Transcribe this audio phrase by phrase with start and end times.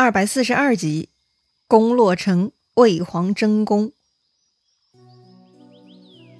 [0.00, 1.08] 二百四十二集，
[1.66, 3.90] 攻洛城，为皇争功。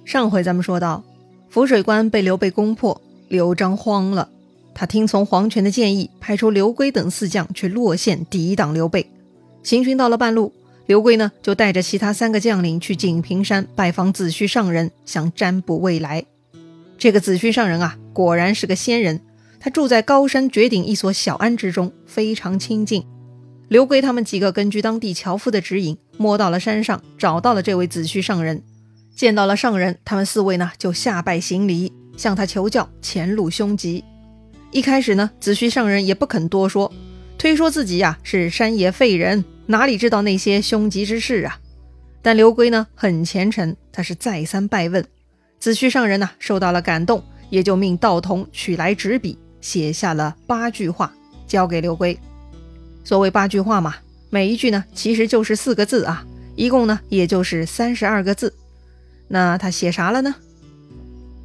[0.05, 1.03] 上回咱们说到，
[1.51, 4.29] 涪水关被刘备攻破，刘璋慌了，
[4.73, 9.11] 他听从黄权的建议，派出刘归等四将去洛县抵挡刘备。
[9.61, 10.53] 行军到了半路，
[10.85, 16.23] 刘归呢就带着其他三个将领去锦屏山拜访子虚上人，想占卜未来。
[16.97, 19.19] 这个子虚上人啊，果然是个仙人，
[19.59, 23.05] 他住在高山绝顶一所小庵之中，非常清静。
[23.69, 28.63] 刘归他们几个根据当地樵夫的指引，摸到了山上，找到了这位子虚上人。
[29.15, 34.03] 见到了上人，他们四位呢就下拜行礼，向他求教前路凶吉。
[34.71, 36.91] 一开始呢，子虚上人也不肯多说，
[37.37, 41.59] 推说自己呀是山野废人，哪里知道那些凶吉之事啊？
[42.23, 45.05] 但刘归呢很虔诚，他是再三拜问。
[45.59, 51.13] 子虚上人呢受到了感动，也就命道童取来纸笔，写下了八句话，
[51.45, 52.17] 交给刘归。
[53.03, 53.95] 所谓八句话嘛，
[54.29, 58.53] 每一句呢其实就是四个字啊，一共呢也就是三十二个字。
[59.27, 60.35] 那他写啥了呢？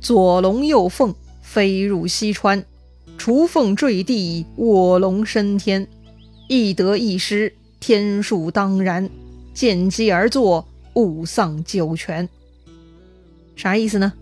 [0.01, 2.65] 左龙右凤飞入西川，
[3.17, 5.87] 雏凤坠地，卧龙升天，
[6.49, 9.09] 一得一失，天数当然，
[9.55, 12.29] 见机而作，勿丧九泉。
[13.57, 14.13] 啥意思呢？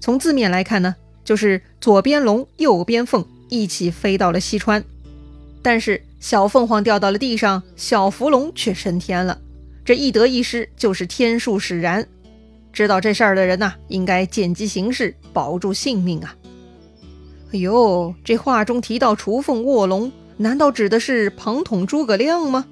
[0.00, 4.82] 从字面来看呢，就是左边龙，右边凤一起飞到了西川，
[5.62, 6.02] 但是。
[6.22, 9.36] 小凤凰掉到了地上，小伏龙却升天了。
[9.84, 12.06] 这一得一失，就是天数使然。
[12.72, 16.32] 知道这事儿的人呐，应该见机行事，保住性命啊！
[17.52, 22.66] 哎呦，这话中提到雏凤卧龙，难道指的是庞统诸葛亮吗？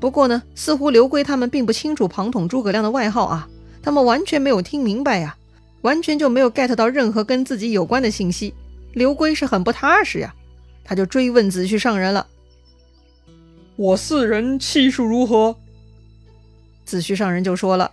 [0.00, 3.48] 不过呢，似乎刘归他们并不清楚庞统诸葛亮的外号啊，
[3.80, 5.36] 他们完全没有听明白呀，
[5.82, 8.52] 完全就没有 get 到任何跟自己有关的信息。
[8.92, 10.34] 刘归是很不踏实呀，
[10.82, 12.26] 他就追问子虚上人了。
[13.76, 15.56] 我四人气数如何？
[16.84, 17.92] 子虚上人就说了：“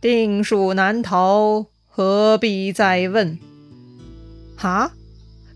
[0.00, 3.38] 定数难逃，何必再问？”
[4.56, 4.92] 哈，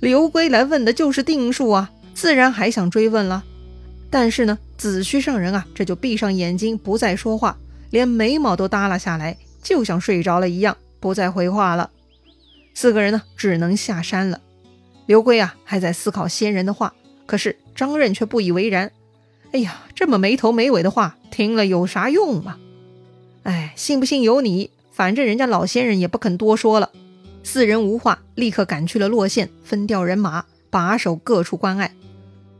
[0.00, 3.44] 刘归来问的就是定数啊，自然还想追问了。
[4.10, 7.56] 但是呢，子虚上人啊，这就闭上眼睛，不再说话，
[7.90, 11.90] 连眉毛都耷拉下来，就像睡着了一样，不再回话了。
[12.74, 14.40] 四个人呢，只能下山了。
[15.06, 16.92] 刘归啊，还在思考仙人的话。
[17.26, 18.92] 可是张任却不以为然。
[19.52, 22.56] 哎呀，这么没头没尾的话，听了有啥用嘛？
[23.44, 26.90] 哎，信不信由你，反正人家老仙人也不肯多说了。
[27.42, 31.94] 四人无话，立刻赶去了洛县，分调人马，把守各处关隘。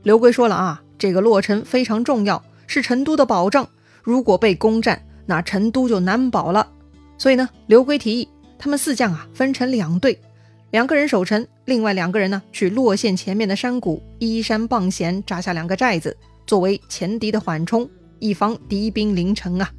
[0.02, 3.68] 刘圭说了啊，这个洛城非常重要，是成都的保障，
[4.02, 6.68] 如果被攻占，那成都就难保了。
[7.16, 10.20] 所以呢，刘圭提议他们四将啊，分成两队。
[10.74, 16.16] 两个人守城，另外两个人呢去洛县前面的山谷依山傍险扎下两个寨子，
[16.48, 19.70] 作为前敌的缓冲，以防敌兵临城啊！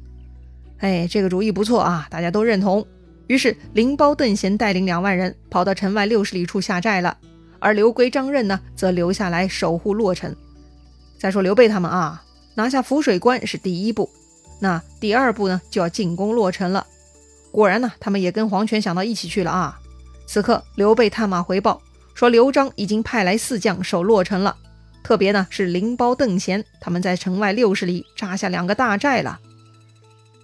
[0.78, 2.82] 哎，这个主意不错啊，大家都认同。
[3.26, 7.14] 于是灵包邓贤带领两万人跑到城外六十里处下寨了，
[7.58, 10.34] 而刘归、张任呢则留下来守护洛城。
[11.18, 12.24] 再说刘备他们啊，
[12.54, 14.08] 拿下涪水关是第一步，
[14.62, 16.86] 那第二步呢就要进攻洛城了。
[17.52, 19.78] 果然呢，他们也跟黄权想到一起去了啊。
[20.26, 21.80] 此刻，刘备探马回报
[22.14, 24.56] 说，刘璋已经派来四将守洛城了。
[25.02, 29.38] 特别呢是灵包、邓贤，他们在城外六十里扎下两个大寨了。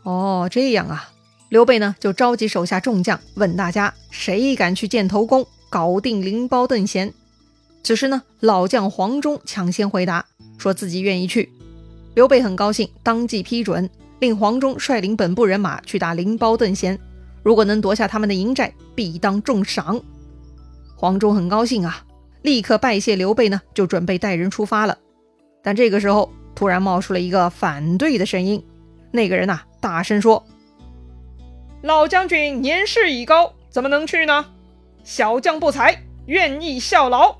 [0.04, 1.10] 哦，这样啊，
[1.48, 7.12] 刘备呢就召集手下众将，问大家谁敢去建头功，搞定灵包、邓贤。
[7.82, 10.24] 此时呢，老将黄忠抢先回答，
[10.58, 11.52] 说自己愿意去。
[12.14, 16.96] 刘备很高兴，当即批准，令黄忠率领本部人马去打灵包、邓贤。
[17.42, 20.00] 如果能夺下他们的营寨，必当重赏。
[20.96, 22.04] 黄忠很高兴啊，
[22.42, 24.98] 立刻拜谢刘备呢，就准备带人出发了。
[25.62, 28.64] 但这个时候，突然冒出了一个反对的声音。
[29.10, 30.44] 那个人呐，大声说
[31.82, 34.46] ：“老将军年事已高，怎么能去呢？
[35.04, 37.36] 小将不才，愿意效劳。”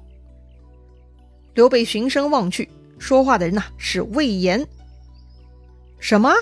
[1.54, 2.68] 刘备循声望去，
[2.98, 4.66] 说话的人呐是魏延。
[5.98, 6.32] 什么？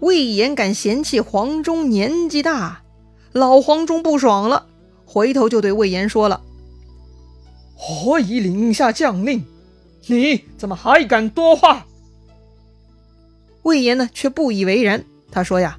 [0.00, 2.81] 魏延敢嫌弃黄忠年纪大？
[3.32, 4.66] 老黄忠不爽了，
[5.06, 6.42] 回头就对魏延说了
[7.74, 9.44] ：“何以领下将令？
[10.06, 11.86] 你怎么还敢多话？”
[13.62, 15.04] 魏延呢，却不以为然。
[15.30, 15.78] 他说：“呀，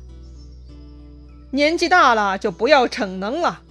[1.52, 3.62] 年纪大了就不要逞能了。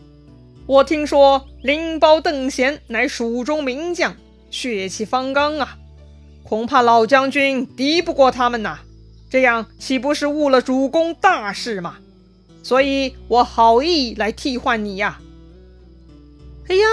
[0.67, 4.15] 我听说灵包邓贤乃蜀中名将，
[4.51, 5.77] 血气方刚啊，
[6.45, 8.79] 恐怕老将军敌不过他们呐。
[9.29, 11.97] 这样岂不是误了主公大事吗？”
[12.63, 15.21] 所以我好意来替换你呀！
[16.69, 16.87] 哎呀，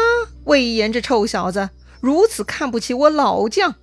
[0.45, 1.69] 魏延这臭小子
[2.01, 3.75] 如此看不起我老将，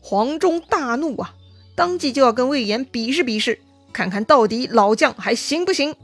[0.00, 1.34] 黄忠大怒啊，
[1.74, 3.58] 当即就要跟魏延比试比试，
[3.92, 5.96] 看看到底老将还行不行。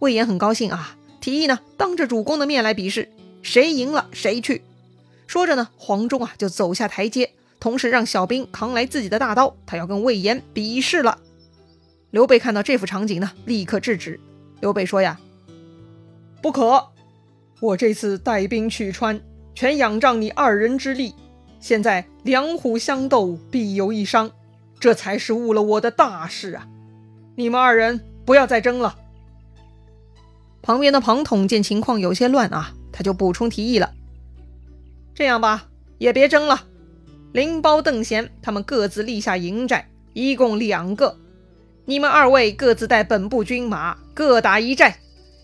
[0.00, 3.08] 魏延很高兴啊，提议呢当着主公的面来比试，
[3.42, 4.62] 谁赢了谁去。
[5.28, 11.18] 说着呢，黄忠啊就走下台阶，同时让小兵扛来自己的大刀，他要跟魏延比试了。
[12.10, 14.20] 刘备看到这幅场景呢，立刻制止。
[14.62, 15.18] 刘备说呀
[16.40, 16.90] ：“不可，
[17.58, 19.20] 我这次带兵去川，
[19.56, 21.16] 全仰仗你二人之力。
[21.58, 24.30] 现在两虎相斗，必有一伤，
[24.78, 26.68] 这才是误了我的大事啊！
[27.34, 28.96] 你们二人不要再争了。”
[30.62, 33.92] 旁边的庞统见情况有些乱啊，他就补充提议了
[35.12, 35.66] ：“这样吧，
[35.98, 36.68] 也别争了。
[37.32, 41.18] 灵包、邓贤他们各自立下营寨，一共两个。
[41.84, 44.98] 你们二位各自带本部军马，各打一寨，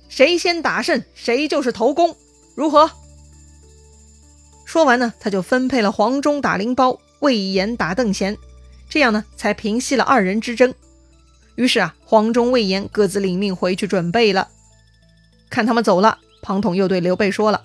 [0.09, 2.17] 谁先打胜，谁就是头功，
[2.55, 2.91] 如何？”
[4.65, 8.37] 说完呢，他就分配了黄忠打灵包，魏延打邓贤，
[8.89, 10.73] 这样呢，才平息了二人之争。
[11.57, 14.49] 于是啊，黄忠、魏延各自领命回去准备了。
[15.51, 17.63] 看他们走了，庞统又对刘备说了：“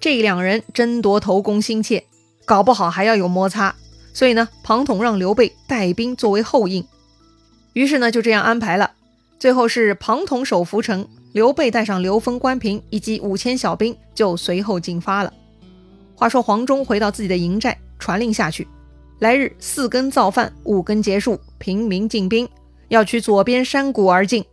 [0.00, 2.04] 这两人争夺头功心切，
[2.46, 3.74] 搞不好还要有摩擦。
[4.14, 6.86] 所以呢，庞统让刘备带兵作为后应。
[7.78, 8.90] 于是呢，就这样安排了。
[9.38, 15.32] 最后是庞统守涪城，刘备带上刘封、关平以及五千小兵，就随后进发了。
[16.16, 18.66] 话说黄忠回到自己的营寨，传令下去：
[19.20, 22.48] 来日四更造饭，五更结束，平民进兵，
[22.88, 24.44] 要取左边山谷而进。”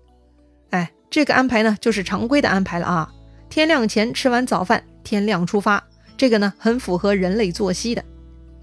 [0.70, 3.12] 哎这个安排呢，就是常规的安排了啊。
[3.50, 5.84] 天亮前吃完早饭，天亮出发，
[6.16, 8.04] 这个呢很符合人类作息的。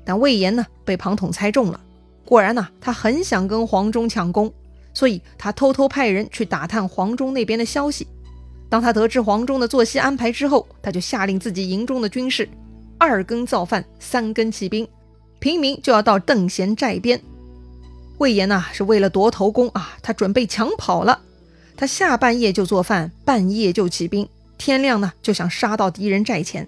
[0.04, 1.80] 但魏延呢被庞统猜中了，
[2.32, 4.50] 果然呢他很想跟黄忠抢功，
[4.94, 8.06] 所以他偷偷派人去打探黄忠那边的消息。
[8.70, 12.48] 当他得知黄忠的作息安排之后，他就下令自己营中的军士
[12.96, 14.88] 二更造饭，三更起兵，
[15.40, 17.20] 平民就要到邓贤寨边。
[18.16, 21.20] 魏延呐是为了夺头功啊，他准备抢跑了。
[21.76, 24.26] 他下半夜就做饭，半夜就起兵，
[24.56, 26.66] 天亮呢就想杀到敌人寨前。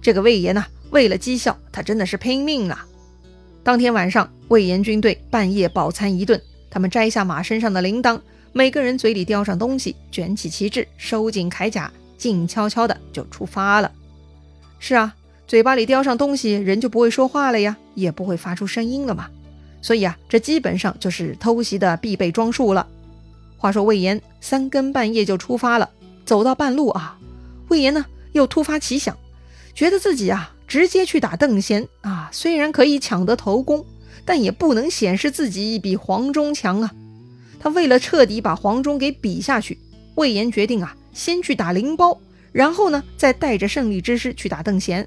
[0.00, 2.86] 这个魏延呢，为了绩效，他真的是拼命了。
[3.64, 8.20] 当天晚上，魏延军队半夜饱餐一顿，他们摘下马身上的铃铛，
[8.52, 13.92] 每个人嘴里叼上东西，卷起旗帜，收紧铠甲，静悄悄的就出发了。
[14.80, 15.14] 是啊，
[15.46, 19.28] 嘴巴里叼上东西，人就不会说话了呀，也不会发出声音了嘛。
[19.80, 22.88] 所以啊，这基本上就是偷袭的必备装束了。
[23.56, 25.88] 话说魏延三更半夜就出发了，
[26.24, 27.16] 走到半路啊，
[27.68, 29.16] 魏延呢又突发奇想，
[29.72, 33.84] 觉得自己啊直接去打邓贤啊，虽然可以抢得头功，
[34.24, 36.94] 但也不能显示自己比黄忠强啊。
[37.60, 39.78] 他为了彻底把黄忠给比下去，
[40.14, 42.18] 魏延决定啊先去打灵包，
[42.52, 45.06] 然后呢再带着胜利之师去打邓贤，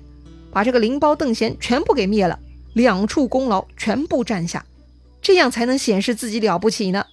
[0.52, 2.38] 把这个灵包、邓贤全部给灭了，
[2.74, 4.64] 两处功劳全部占下，
[5.20, 7.08] 这样才能显示自己了不起呢。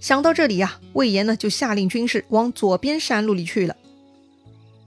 [0.00, 3.76] 想到这里呀，魏延呢就下令军士往左边山路里去了。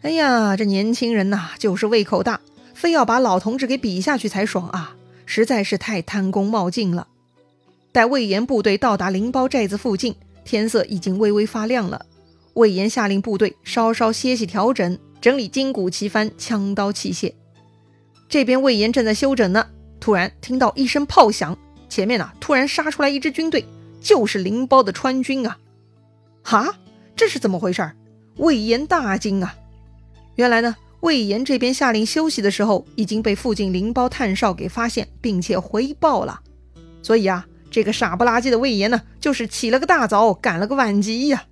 [0.01, 2.41] 哎呀，这年轻人呐，就是胃口大，
[2.77, 4.95] 非要把老同志给比下去才爽啊！
[5.25, 7.07] 实在是太贪功冒进了。
[7.91, 10.15] 待魏延部队到达灵包寨子附近，
[10.45, 12.05] 天色已经微微发亮了。
[12.53, 17.33] 魏延下令部队稍稍歇息调整，整理金鼓旗幡、枪刀器械。
[18.29, 19.65] 这边魏延正在休整呢，
[19.99, 21.57] 突然听到一声炮响，
[21.89, 23.65] 前面呢突然杀出来一支军队。
[23.99, 25.57] 就是灵包的川军啊！
[26.43, 26.75] 哈，
[27.15, 27.91] 这是怎么回事？
[28.35, 29.55] 魏延大惊啊！
[30.35, 36.41] 原来呢，魏延这边下令休息的时候，已经被附近灵包探哨给发现，并且回报了。
[37.01, 41.45] 所以啊，这个傻不拉几的魏延呢，就是起了个大早，赶了个晚集呀，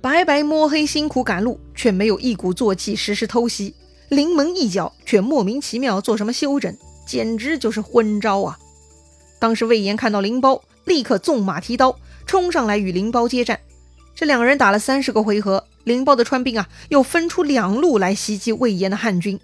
[0.00, 3.74] 白白摸黑辛苦赶路，却没有一鼓作气实施偷袭，
[4.08, 8.58] 临门一脚却莫名其妙做什么休整，简直就是昏招啊！
[9.38, 10.62] 当时魏延看到灵包。
[10.84, 13.60] 立刻纵马提刀冲上来与灵包接战，
[14.14, 19.38] 这两个人打了三十个回合，灵包的川兵啊又分出两路来袭击魏延的汉军。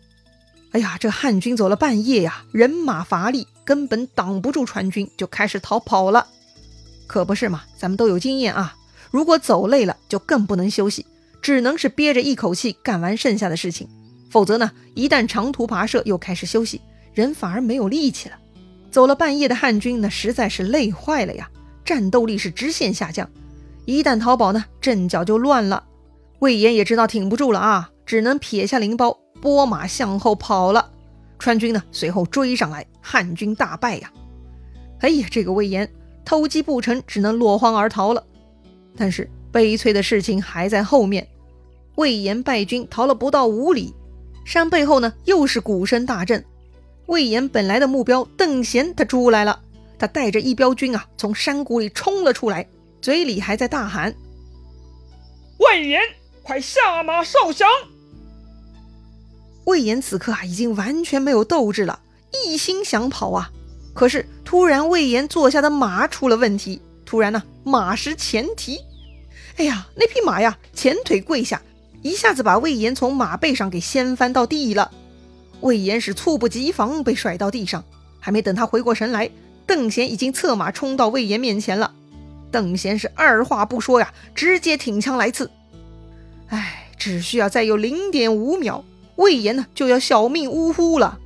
[0.72, 6.26] 哎呀，这汉军走了半夜呀，人马乏力，根本挡不住川军，就开始逃跑了。
[7.06, 8.76] 可不是嘛，咱们都有经验啊，
[9.10, 11.06] 如果走累了，就更不能休息，
[11.40, 13.88] 只能是憋着一口气干完剩下的事情，
[14.30, 16.82] 否则呢，一旦长途跋涉又开始休息，
[17.14, 18.36] 人反而没有力气了。
[18.90, 21.48] 走了半夜的汉军那实在是累坏了呀，
[21.82, 23.26] 战斗力是直线下降。
[23.88, 25.82] 一旦逃跑呢，阵脚就乱了。
[26.40, 30.90] 魏延也知道挺不住了啊，只能撇下灵包，拨马向后跑了。
[31.38, 34.12] 川军呢随后追上来，汉军大败呀。
[35.00, 35.90] 哎呀，这个魏延
[36.22, 38.22] 偷鸡不成，只能落荒而逃了。
[38.94, 41.26] 但是悲催的事情还在后面。
[41.94, 43.94] 魏延败军逃了不到五里，
[44.44, 46.44] 山背后呢又是鼓声大震。
[47.06, 49.58] 魏延本来的目标邓贤他出来了，
[49.98, 52.68] 他带着一彪军啊，从山谷里冲了出来，
[53.00, 54.14] 嘴里还在大喊
[55.58, 56.00] ：“魏延，
[56.42, 57.68] 快下马受降！”
[59.64, 62.00] 魏延此刻啊，已经完全没有斗志了，
[62.32, 63.50] 一心想跑啊。
[63.94, 66.80] 可是突然，魏延坐下的马出了问题。
[67.04, 68.78] 突然呢，马失前蹄，
[69.56, 71.60] 哎呀，那匹马呀，前腿跪下，
[72.02, 74.90] 一下子把魏延从马背上给掀翻到地了。
[75.60, 77.84] 魏延是猝不及防，被甩到地上。
[78.20, 79.30] 还没等他回过神来，
[79.66, 81.94] 邓贤已经策马冲到魏延面前了。
[82.50, 85.50] 邓贤是二话不说呀，直接挺枪来刺。
[86.48, 88.84] 哎，只需要再有零点五秒，
[89.16, 91.18] 魏延呢就要小命呜呼了。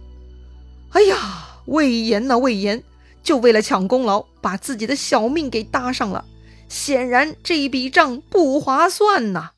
[0.91, 2.83] 哎呀，魏延呐，魏延，
[3.23, 6.25] 就为了抢功劳，把自己的小命给搭上了。
[6.69, 9.50] 显然这一笔账不划算呐。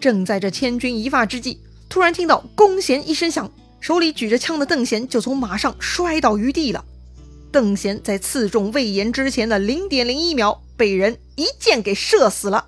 [0.00, 3.50] 正在这千钧一发之际，突然听到“弓弦”一声响。
[3.78, 6.84] 手里举着枪的邓贤就从马上摔倒于地了。
[7.52, 12.66] 邓贤在刺中魏延之前的零点零一秒被人一箭给射死了。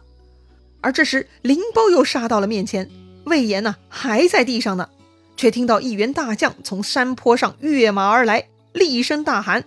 [0.80, 2.88] 而这时灵包又杀到了面前，
[3.24, 4.88] 魏延呢还在地上呢，
[5.36, 9.64] 却听到一员大将从山坡上跃马而来，厉声大喊：“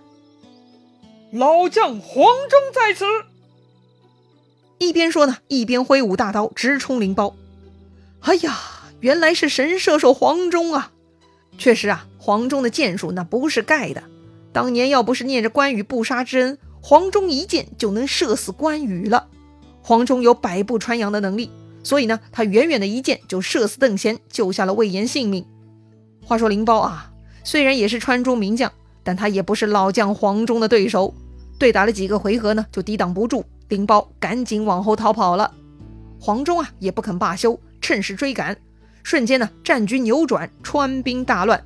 [1.32, 3.04] 老将黄忠在此！”
[4.78, 7.36] 一边说呢，一边挥舞大刀直冲灵包。
[8.20, 8.58] 哎呀，
[9.00, 10.92] 原来是神射手黄忠啊！
[11.58, 14.02] 确实啊，黄忠的剑术那不是盖的。
[14.52, 19.28] 当年要不是念着关羽不杀之恩，黄忠一箭就能射死关羽了。
[19.80, 21.50] 黄忠有百步穿杨的能力，
[21.84, 25.46] 所以呢，他远远的一箭就射死邓贤，救下了魏延性命。
[26.24, 27.12] 话说灵包啊，
[27.44, 28.70] 虽然也是川中名将，
[29.04, 31.14] 但他也不是老将黄忠的对手。
[31.58, 35.52] 对打了几个回合呢，就抵挡不住，灵包赶紧往后逃跑了。
[36.20, 38.56] 黄忠啊，也不肯罢休，趁势追赶。
[39.04, 41.64] 瞬间呢，战局扭转，川兵大乱。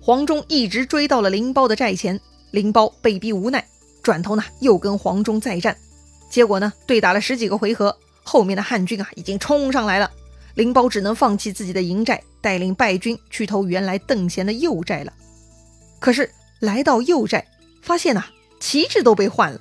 [0.00, 3.64] 黄忠一直追到了灵包的寨前，灵包被逼无奈，
[4.02, 5.76] 转头呢又跟黄忠再战。
[6.30, 10.10] 结果呢，对打了十几个回合，后面的汉军啊已经冲上来了，
[10.54, 15.12] 灵包只能放弃自己的营寨，带领败军去投原来邓贤的右寨了。
[16.00, 17.46] 可是来到右寨，
[17.82, 18.24] 发现呐
[18.58, 19.60] 旗帜都被换了，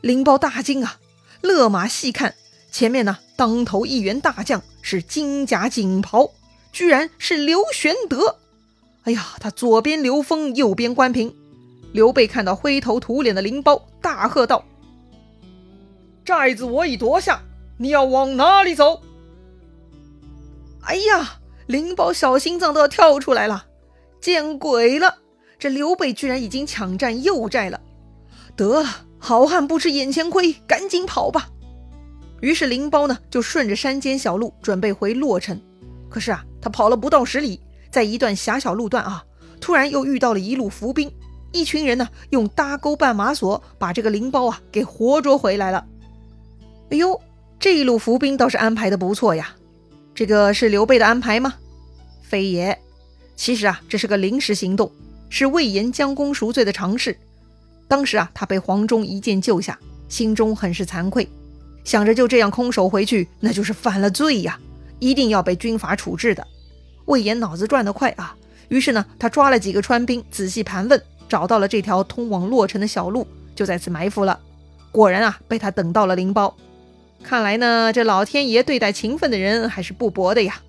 [0.00, 0.98] 灵包大惊啊，
[1.40, 2.34] 勒马细看，
[2.70, 6.30] 前面呢当头一员大将是金甲锦袍。
[6.72, 8.38] 居然是刘玄德！
[9.04, 11.32] 哎呀，他左边刘封，右边关平。
[11.94, 14.64] 刘备看到灰头土脸的灵包，大喝道
[16.26, 17.40] ：“寨子我已夺下，
[17.78, 19.00] 你要往哪里走？”
[20.82, 23.66] 哎呀，灵包小心脏都要跳出来了！
[24.20, 25.18] 见鬼了，
[25.56, 27.80] 这刘备居然已经抢占右寨了！
[28.56, 31.48] 得了，好汉不吃眼前亏，赶紧跑吧！
[32.40, 35.60] 于是灵包呢，就顺着山间小路准备回洛城。
[36.10, 37.60] 可是啊，他跑了不到十里，
[37.92, 39.24] 在一段狭小路段啊，
[39.60, 41.08] 突然又遇到了一路伏兵，
[41.54, 45.86] 一群人呢用搭钩绊马索把这个灵包啊给活捉回来了。
[46.90, 47.18] 哎呦，
[47.60, 49.54] 这一路伏兵倒是安排的不错呀。
[50.14, 51.54] 这个是刘备的安排吗？
[52.22, 52.76] 非也。
[53.36, 54.90] 其实啊，这是个临时行动，
[55.30, 57.16] 是魏延将功赎罪的尝试。
[57.86, 61.28] 当时啊，他被黄忠一剑救下，心中很是惭愧，
[61.84, 64.58] 想着就这样空手回去，那就是犯了罪呀。
[64.98, 66.44] 一定要被军法处置的。
[67.06, 68.34] 魏延脑子转得快啊，
[68.68, 74.38] 于是呢，他抓了几个川兵，仔细盘问，找到了这条通往洛城的小路，就在此埋伏了。
[74.92, 76.54] 果然啊，被他等到了灵包。
[77.22, 80.60] 看来呢，这老天爷对待勤奋的人还是不薄的呀。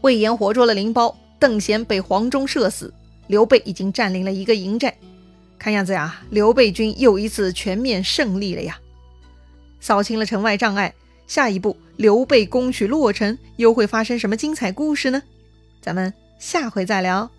[0.00, 2.92] 魏延活捉了灵包，邓贤被黄忠射死，
[3.26, 4.96] 刘备已经占领了一个营寨。
[5.58, 8.78] 看样子呀，刘备军又一次全面胜利了呀，
[9.80, 10.94] 扫清了城外障碍。
[11.26, 15.22] 下一步，刘备攻取洛城，又会发生什么精彩故事呢？
[15.82, 17.30] 咱们下回再聊。